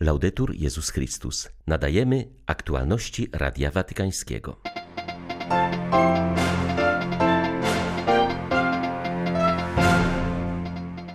[0.00, 1.48] Laudetur Jezus Chrystus.
[1.66, 4.56] Nadajemy aktualności Radia Watykańskiego.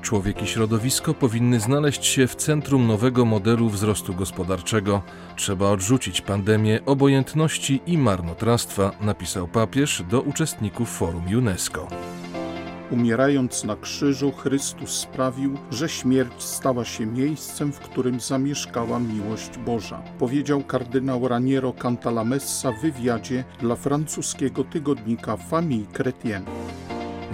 [0.01, 5.01] Człowiek i środowisko powinny znaleźć się w centrum nowego modelu wzrostu gospodarczego.
[5.35, 11.87] Trzeba odrzucić pandemię obojętności i marnotrawstwa, napisał papież do uczestników forum UNESCO.
[12.91, 20.01] Umierając na krzyżu, Chrystus sprawił, że śmierć stała się miejscem, w którym zamieszkała miłość Boża,
[20.19, 26.45] powiedział kardynał Raniero Cantalamessa w wywiadzie dla francuskiego tygodnika Famille Chrétienne.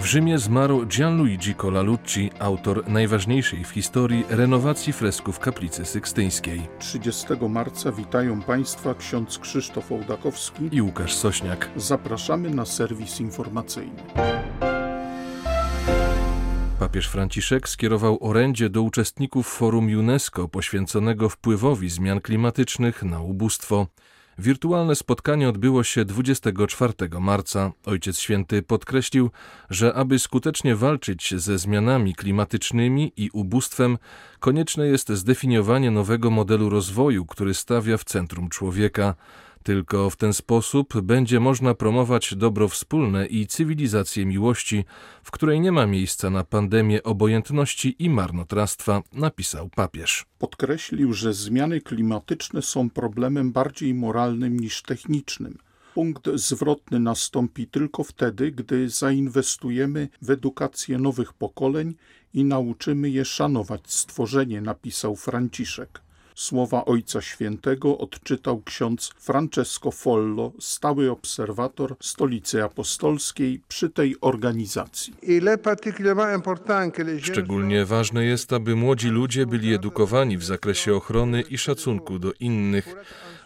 [0.00, 6.68] W Rzymie zmarł Gianluigi Colalucci, autor najważniejszej w historii renowacji fresków kaplicy sykstyńskiej.
[6.78, 11.70] 30 marca witają Państwa ksiądz Krzysztof Ołdakowski i Łukasz Sośniak.
[11.76, 14.02] Zapraszamy na serwis informacyjny.
[16.80, 23.86] Papież Franciszek skierował orędzie do uczestników forum UNESCO poświęconego wpływowi zmian klimatycznych na ubóstwo.
[24.38, 27.72] Wirtualne spotkanie odbyło się 24 marca.
[27.86, 29.30] Ojciec Święty podkreślił,
[29.70, 33.98] że aby skutecznie walczyć ze zmianami klimatycznymi i ubóstwem,
[34.38, 39.14] konieczne jest zdefiniowanie nowego modelu rozwoju, który stawia w centrum człowieka.
[39.62, 44.84] Tylko w ten sposób będzie można promować dobro wspólne i cywilizację miłości,
[45.22, 50.26] w której nie ma miejsca na pandemię obojętności i marnotrawstwa, napisał papież.
[50.38, 55.58] Podkreślił, że zmiany klimatyczne są problemem bardziej moralnym niż technicznym.
[55.94, 61.94] Punkt zwrotny nastąpi tylko wtedy, gdy zainwestujemy w edukację nowych pokoleń
[62.34, 66.00] i nauczymy je szanować stworzenie, napisał Franciszek.
[66.34, 75.14] Słowa Ojca Świętego odczytał ksiądz Francesco Follo, stały obserwator Stolicy Apostolskiej przy tej organizacji.
[77.22, 82.94] Szczególnie ważne jest, aby młodzi ludzie byli edukowani w zakresie ochrony i szacunku do innych,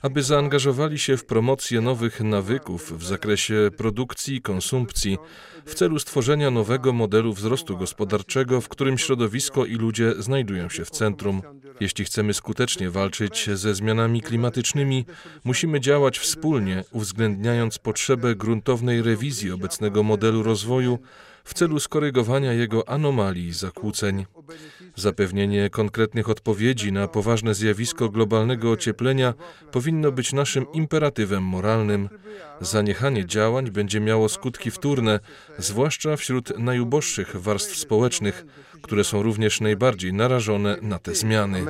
[0.02, 5.18] aby zaangażowali się w promocję nowych nawyków w zakresie produkcji i konsumpcji
[5.66, 10.90] w celu stworzenia nowego modelu wzrostu gospodarczego, w którym środowisko i ludzie znajdują się w
[10.90, 11.42] centrum.
[11.80, 15.06] Jeśli chcemy skutecznie walczyć ze zmianami klimatycznymi,
[15.44, 20.98] musimy działać wspólnie, uwzględniając potrzebę gruntownej rewizji obecnego modelu rozwoju
[21.44, 24.26] w celu skorygowania jego anomalii i zakłóceń.
[24.96, 29.34] Zapewnienie konkretnych odpowiedzi na poważne zjawisko globalnego ocieplenia
[29.72, 32.08] powinno być naszym imperatywem moralnym.
[32.60, 35.20] Zaniechanie działań będzie miało skutki wtórne,
[35.58, 38.46] zwłaszcza wśród najuboższych warstw społecznych,
[38.82, 41.62] które są również najbardziej narażone na te zmiany.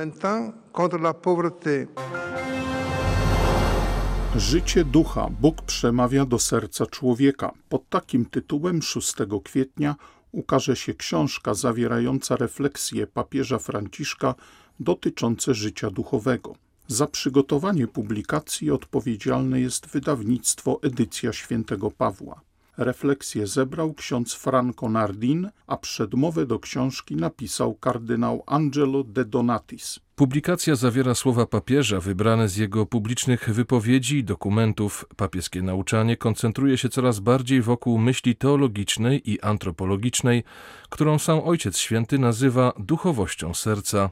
[4.37, 7.51] Życie ducha Bóg przemawia do serca człowieka.
[7.69, 9.13] Pod takim tytułem 6
[9.43, 9.95] kwietnia
[10.31, 14.35] ukaże się książka zawierająca refleksje papieża Franciszka
[14.79, 16.55] dotyczące życia duchowego.
[16.87, 22.41] Za przygotowanie publikacji odpowiedzialne jest wydawnictwo Edycja Świętego Pawła.
[22.77, 30.04] Refleksję zebrał ksiądz Franco Nardin, a przedmowę do książki napisał kardynał Angelo de Donatis.
[30.15, 35.05] Publikacja zawiera słowa papieża wybrane z jego publicznych wypowiedzi i dokumentów.
[35.15, 40.43] Papieskie nauczanie koncentruje się coraz bardziej wokół myśli teologicznej i antropologicznej,
[40.89, 44.09] którą sam Ojciec Święty nazywa duchowością serca.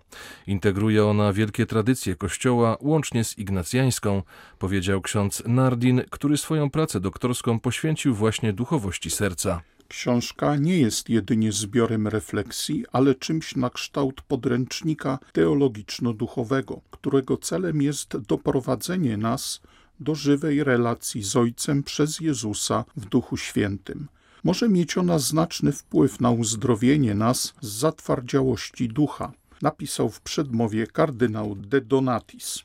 [0.48, 4.24] Integruje ona wielkie tradycje Kościoła, łącznie z ignacjańską,
[4.60, 9.62] powiedział ksiądz Nardin, który swoją pracę doktorską poświęcił właśnie duchowości serca.
[9.88, 18.18] Książka nie jest jedynie zbiorem refleksji, ale czymś na kształt podręcznika teologiczno-duchowego, którego celem jest
[18.18, 19.62] doprowadzenie nas
[20.00, 24.08] do żywej relacji z Ojcem przez Jezusa w Duchu Świętym.
[24.44, 31.56] Może mieć ona znaczny wpływ na uzdrowienie nas z zatwardziałości ducha, napisał w przedmowie kardynał
[31.56, 32.64] de Donatis.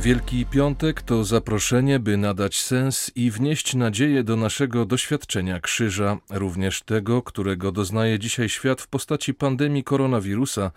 [0.00, 6.82] Wielki Piątek to zaproszenie, by nadać sens i wnieść nadzieję do naszego doświadczenia krzyża, również
[6.82, 10.70] tego, którego doznaje dzisiaj świat w postaci pandemii koronawirusa,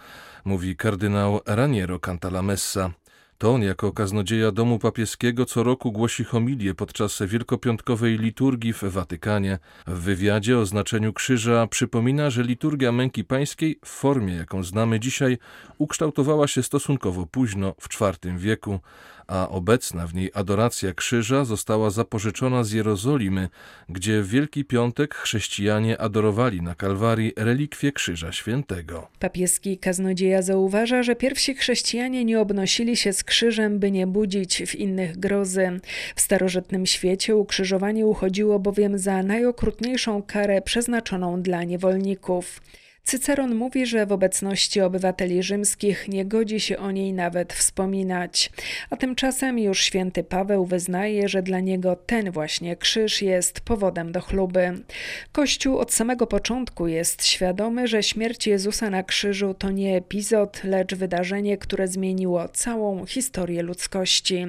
[0.46, 2.92] mówi kardynał Raniero Cantalamessa.
[3.40, 9.60] To on jako kaznodzieja domu papieskiego co roku głosi homilię podczas wielkopiątkowej liturgii w Watykanie.
[9.88, 15.38] W wywiadzie o znaczeniu krzyża przypomina, że liturgia męki pańskiej w formie, jaką znamy dzisiaj,
[15.78, 18.80] ukształtowała się stosunkowo późno, w IV wieku,
[19.30, 23.50] a obecna w niej adoracja krzyża została zapożyczona z Jerozolimy,
[23.90, 29.08] gdzie w Wielki Piątek chrześcijanie adorowali na Kalwarii relikwie Krzyża Świętego.
[29.20, 34.76] Papieski kaznodzieja zauważa, że pierwsi chrześcijanie nie obnosili się z krzyżem, by nie budzić w
[34.76, 35.80] innych grozy.
[36.16, 42.62] W starożytnym świecie ukrzyżowanie uchodziło bowiem za najokrutniejszą karę przeznaczoną dla niewolników.
[43.04, 48.52] Cyceron mówi, że w obecności obywateli rzymskich nie godzi się o niej nawet wspominać.
[48.90, 54.22] A tymczasem już święty Paweł wyznaje, że dla niego ten właśnie krzyż jest powodem do
[54.22, 54.84] chluby.
[55.32, 60.96] Kościół od samego początku jest świadomy, że śmierć Jezusa na krzyżu to nie epizod, lecz
[60.96, 64.46] wydarzenie, które zmieniło całą historię ludzkości.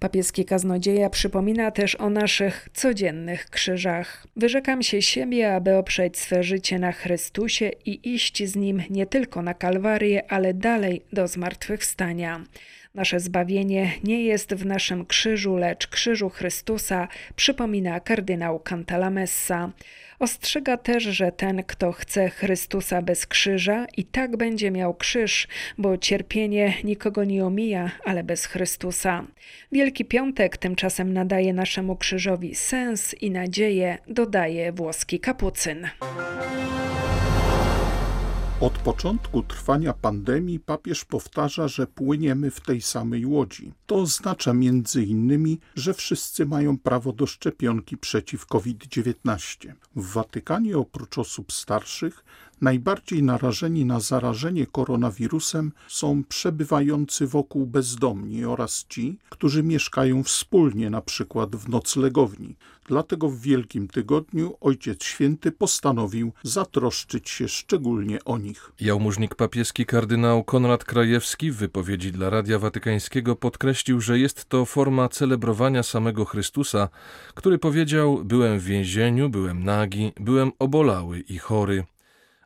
[0.00, 4.26] Papieski kaznodzieja przypomina też o naszych codziennych krzyżach.
[4.36, 9.42] Wyrzekam się siebie, aby oprzeć swe życie na Chrystusie i iść z Nim nie tylko
[9.42, 12.44] na Kalwarię, ale dalej do zmartwychwstania.
[12.94, 19.72] Nasze zbawienie nie jest w naszym krzyżu, lecz krzyżu Chrystusa, przypomina kardynał Cantalamessa.
[20.18, 25.48] Ostrzega też, że ten, kto chce Chrystusa bez krzyża, i tak będzie miał krzyż,
[25.78, 29.24] bo cierpienie nikogo nie omija, ale bez Chrystusa.
[29.72, 35.88] Wielki Piątek tymczasem nadaje naszemu krzyżowi sens i nadzieję, dodaje włoski kapucyn.
[38.60, 43.72] Od początku trwania pandemii papież powtarza, że płyniemy w tej samej łodzi.
[43.86, 49.72] To oznacza między innymi, że wszyscy mają prawo do szczepionki przeciw COVID-19.
[49.96, 52.24] W Watykanie oprócz osób starszych
[52.60, 61.56] Najbardziej narażeni na zarażenie koronawirusem są przebywający wokół bezdomni oraz ci, którzy mieszkają wspólnie, przykład
[61.56, 62.56] w noclegowni.
[62.86, 68.72] Dlatego w Wielkim Tygodniu Ojciec Święty postanowił zatroszczyć się szczególnie o nich.
[68.80, 75.08] Jałmużnik papieski kardynał Konrad Krajewski w wypowiedzi dla Radia Watykańskiego podkreślił, że jest to forma
[75.08, 76.88] celebrowania samego Chrystusa,
[77.34, 81.84] który powiedział: Byłem w więzieniu, byłem nagi, byłem obolały i chory.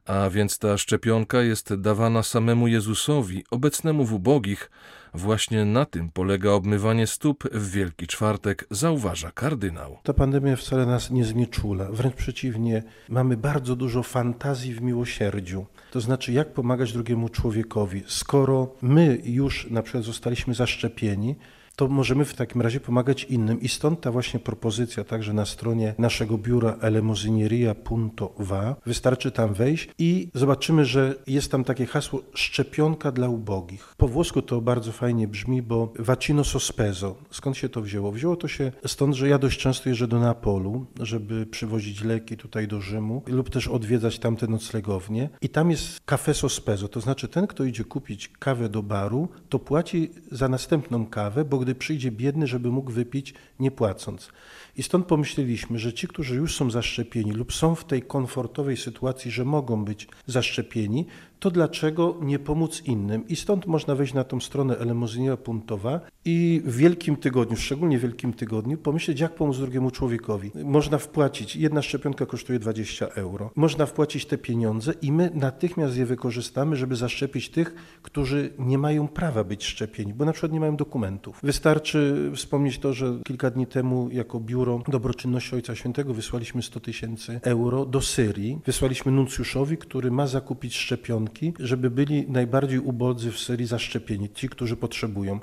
[0.07, 4.71] A więc ta szczepionka jest dawana samemu Jezusowi, obecnemu w ubogich.
[5.15, 9.99] Właśnie na tym polega obmywanie stóp w Wielki Czwartek, zauważa kardynał.
[10.03, 15.67] Ta pandemia wcale nas nie znieczula, wręcz przeciwnie, mamy bardzo dużo fantazji w miłosierdziu.
[15.91, 21.37] To znaczy, jak pomagać drugiemu człowiekowi, skoro my już na przykład zostaliśmy zaszczepieni,
[21.77, 23.61] to możemy w takim razie pomagać innym.
[23.61, 28.77] I stąd ta właśnie propozycja także na stronie naszego biura elemozinieria.va.
[28.87, 33.95] Wystarczy tam wejść i zobaczymy, że jest tam takie hasło szczepionka dla ubogich.
[33.97, 37.17] Po włosku to bardzo fajnie brzmi, bo vaccino sospeso.
[37.31, 38.13] Skąd się to wzięło?
[38.13, 42.69] Wzięło to się stąd, że ja dość często jeżdżę do Neapolu, żeby przywozić leki tutaj
[42.69, 45.29] do Rzymu lub też odwiedzać tamte noclegownie.
[45.41, 49.59] I tam jest cafe sospeso, to znaczy ten, kto idzie kupić kawę do baru, to
[49.59, 54.33] płaci za następną kawę, bo gdy przyjdzie biedny, żeby mógł wypić nie płacąc.
[54.77, 59.31] I stąd pomyśleliśmy, że ci, którzy już są zaszczepieni lub są w tej komfortowej sytuacji,
[59.31, 61.07] że mogą być zaszczepieni,
[61.43, 63.29] to dlaczego nie pomóc innym?
[63.29, 68.33] I stąd można wejść na tą stronę elemozynia.va i w Wielkim Tygodniu, szczególnie w Wielkim
[68.33, 70.51] Tygodniu, pomyśleć, jak pomóc drugiemu człowiekowi.
[70.65, 73.51] Można wpłacić, jedna szczepionka kosztuje 20 euro.
[73.57, 79.09] Można wpłacić te pieniądze i my natychmiast je wykorzystamy, żeby zaszczepić tych, którzy nie mają
[79.09, 81.41] prawa być szczepieni, bo na przykład nie mają dokumentów.
[81.43, 87.41] Wystarczy wspomnieć to, że kilka dni temu jako Biuro Dobroczynności Ojca Świętego wysłaliśmy 100 tysięcy
[87.43, 88.59] euro do Syrii.
[88.67, 94.77] Wysłaliśmy nuncjuszowi, który ma zakupić szczepionki żeby byli najbardziej ubodzy w serii zaszczepieni, ci, którzy
[94.77, 95.39] potrzebują.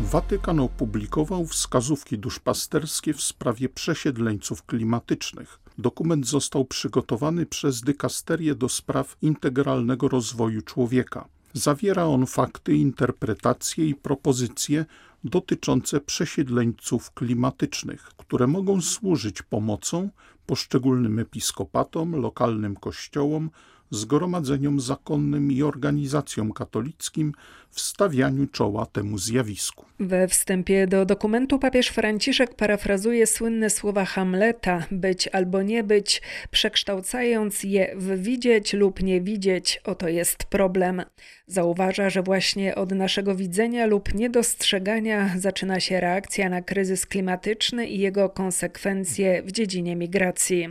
[0.00, 5.60] Watykan opublikował wskazówki duszpasterskie w sprawie przesiedleńców klimatycznych.
[5.78, 11.28] Dokument został przygotowany przez Dykasterię do spraw integralnego rozwoju człowieka.
[11.52, 14.84] Zawiera on fakty, interpretacje i propozycje
[15.24, 20.10] dotyczące przesiedleńców klimatycznych, które mogą służyć pomocą
[20.48, 23.50] poszczególnym episkopatom, lokalnym kościołom,
[23.90, 27.32] zgromadzeniom zakonnym i organizacjom katolickim
[27.70, 29.84] w stawianiu czoła temu zjawisku.
[30.00, 37.62] We wstępie do dokumentu papież Franciszek parafrazuje słynne słowa Hamleta: być albo nie być, przekształcając
[37.62, 41.02] je w widzieć lub nie widzieć, oto jest problem.
[41.46, 47.98] Zauważa, że właśnie od naszego widzenia lub niedostrzegania zaczyna się reakcja na kryzys klimatyczny i
[47.98, 50.68] jego konsekwencje w dziedzinie migracji.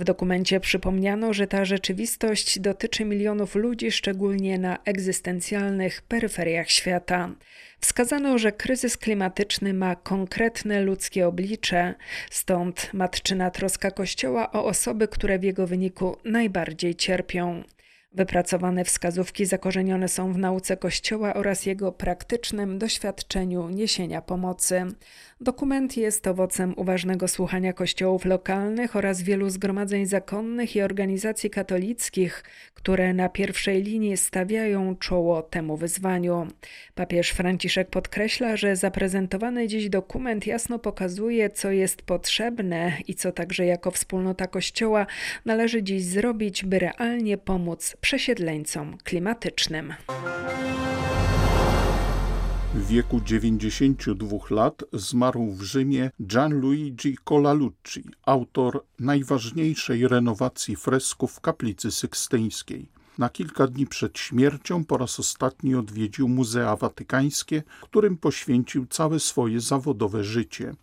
[0.00, 7.30] W dokumencie przypomniano, że ta rzeczywistość dotyczy milionów ludzi, szczególnie na egzystencjalnych peryferiach świata.
[7.80, 11.94] Wskazano, że kryzys klimatyczny ma konkretne ludzkie oblicze,
[12.30, 17.62] stąd matczyna troska Kościoła o osoby, które w jego wyniku najbardziej cierpią.
[18.12, 24.86] Wypracowane wskazówki zakorzenione są w nauce Kościoła oraz jego praktycznym doświadczeniu niesienia pomocy.
[25.40, 33.14] Dokument jest owocem uważnego słuchania kościołów lokalnych oraz wielu zgromadzeń zakonnych i organizacji katolickich, które
[33.14, 36.46] na pierwszej linii stawiają czoło temu wyzwaniu.
[36.94, 43.66] Papież Franciszek podkreśla, że zaprezentowany dziś dokument jasno pokazuje, co jest potrzebne i co także
[43.66, 45.06] jako wspólnota Kościoła
[45.44, 49.94] należy dziś zrobić, by realnie pomóc przesiedleńcom klimatycznym.
[52.74, 61.90] W wieku 92 lat zmarł w Rzymie Gianluigi Colalucci, autor najważniejszej renowacji fresków w kaplicy
[61.90, 62.88] sykstyńskiej.
[63.18, 69.60] Na kilka dni przed śmiercią po raz ostatni odwiedził Muzea Watykańskie, którym poświęcił całe swoje
[69.60, 70.74] zawodowe życie.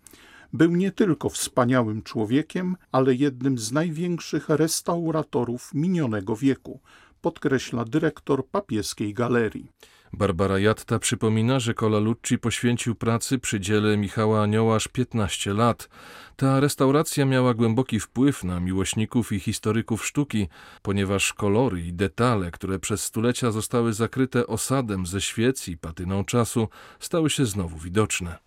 [0.54, 6.80] Był nie tylko wspaniałym człowiekiem, ale jednym z największych restauratorów minionego wieku,
[7.22, 9.72] podkreśla dyrektor papieskiej galerii.
[10.14, 15.90] Barbara Jatta przypomina, że Lucci poświęcił pracy przy dziele Michała Anioła aż 15 lat.
[16.36, 20.48] Ta restauracja miała głęboki wpływ na miłośników i historyków sztuki,
[20.82, 26.68] ponieważ kolory i detale, które przez stulecia zostały zakryte osadem ze świec i patyną czasu,
[27.00, 28.38] stały się znowu widoczne.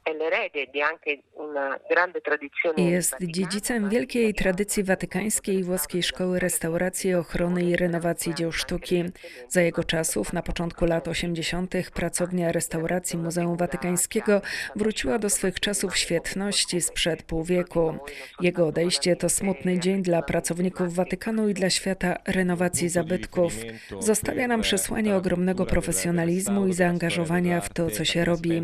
[2.77, 9.05] Jest dziedzicem wielkiej tradycji watykańskiej i włoskiej szkoły restauracji, ochrony i renowacji dzieł sztuki.
[9.49, 14.43] Za jego czasów, na początku lat 80., pracownia restauracji Muzeum Watykańskiego
[14.77, 17.95] wróciła do swych czasów świetności sprzed pół wieku.
[18.41, 23.53] Jego odejście to smutny dzień dla pracowników Watykanu i dla świata renowacji zabytków.
[24.01, 28.63] Zostawia nam przesłanie ogromnego profesjonalizmu i zaangażowania w to, co się robi.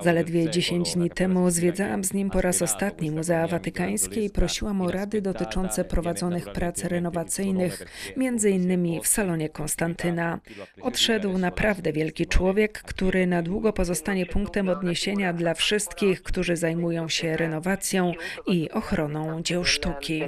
[0.00, 4.90] Zaledwie 10 dni temu zwiedzałam z nim po raz ostatni Muzea Watykańskie i prosiłam o
[4.90, 7.86] rady dotyczące prowadzonych prac renowacyjnych,
[8.16, 10.40] między innymi w salonie Konstantyna.
[10.80, 17.36] Odszedł naprawdę wielki człowiek, który na długo pozostanie punktem odniesienia dla wszystkich, którzy zajmują się
[17.36, 18.12] renowacją
[18.46, 20.22] i ochroną dzieł sztuki.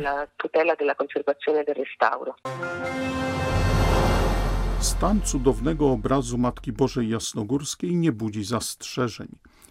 [4.80, 9.28] Stan cudownego obrazu Matki Bożej Jasnogórskiej nie budzi zastrzeżeń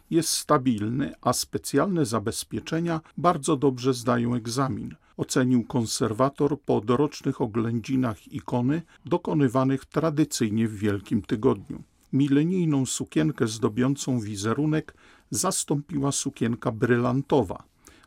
[0.09, 8.81] jest stabilny, a specjalne zabezpieczenia bardzo dobrze zdają egzamin, ocenił konserwator po dorocznych oględzinach ikony
[9.05, 11.83] dokonywanych tradycyjnie w Wielkim Tygodniu.
[12.13, 14.93] Milenijną sukienkę zdobiącą wizerunek
[15.31, 17.63] zastąpiła sukienka brylantowa.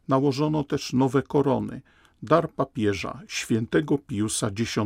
[0.09, 1.83] Nałożono też nowe korony–
[2.23, 4.79] dar papieża świętego Piusa X.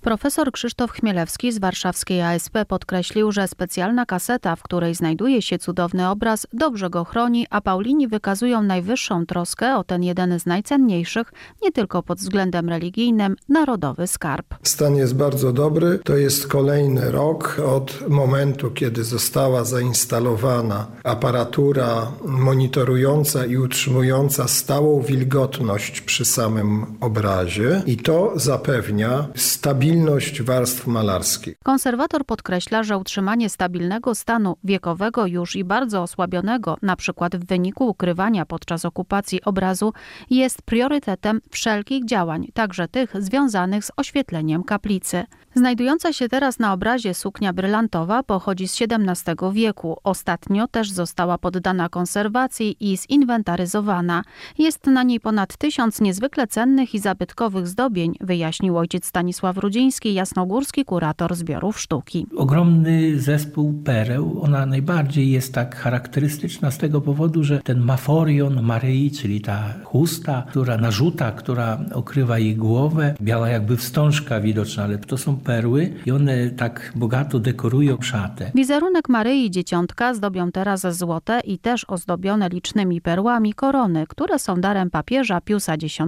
[0.00, 6.08] Profesor Krzysztof Chmielewski z warszawskiej ASP podkreślił, że specjalna kaseta, w której znajduje się cudowny
[6.08, 11.72] obraz, dobrze go chroni, a Paulini wykazują najwyższą troskę o ten jeden z najcenniejszych, nie
[11.72, 14.54] tylko pod względem religijnym, narodowy skarb.
[14.62, 15.98] Stan jest bardzo dobry.
[16.04, 26.00] To jest kolejny rok od momentu, kiedy została zainstalowana aparatura monitorująca i utrzymująca stałą wilgotność
[26.00, 31.56] przy samym obrazie i to zapewnia stabilność warstw malarskich.
[31.64, 37.88] Konserwator podkreśla, że utrzymanie stabilnego stanu wiekowego już i bardzo osłabionego, na przykład w wyniku
[37.88, 39.92] ukrywania podczas okupacji obrazu,
[40.30, 45.24] jest priorytetem wszelkich działań, także tych związanych z oświetleniem kaplicy.
[45.56, 49.96] Znajdująca się teraz na obrazie suknia brylantowa pochodzi z XVII wieku.
[50.04, 54.22] Ostatnio też została poddana konserwacji i zinwentaryzowana.
[54.58, 60.84] Jest na niej ponad tysiąc niezwykle cennych i zabytkowych zdobień, wyjaśnił ojciec Stanisław Rudziński, jasnogórski
[60.84, 62.26] kurator zbiorów sztuki.
[62.36, 64.40] Ogromny zespół pereł.
[64.42, 70.44] Ona najbardziej jest tak charakterystyczna z tego powodu, że ten maforion Maryi, czyli ta chusta,
[70.48, 76.10] która narzuta, która okrywa jej głowę, biała jakby wstążka widoczna, ale to są perły i
[76.10, 78.50] one tak bogato dekorują szatę.
[78.54, 84.90] Wizerunek Maryi Dzieciątka zdobią teraz złote i też ozdobione licznymi perłami korony, które są darem
[84.90, 85.98] papieża Piusa X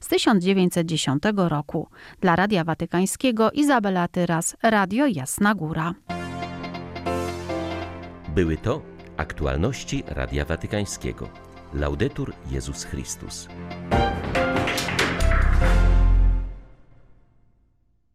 [0.00, 1.88] z 1910 roku.
[2.20, 5.94] Dla Radia Watykańskiego Izabela Tyras, Radio Jasna Góra.
[8.34, 8.82] Były to
[9.16, 11.28] aktualności Radia Watykańskiego.
[11.74, 13.48] Laudetur Jezus Chrystus.